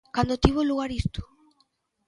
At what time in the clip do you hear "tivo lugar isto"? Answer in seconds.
0.43-1.21